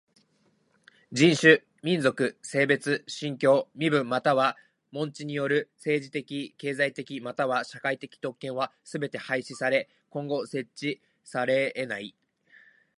[1.11, 4.57] 人種、民族、性別、信教、身分または
[4.89, 12.15] 門地による政治的経済的または社会的特権はすべて廃止され今後設置されえない。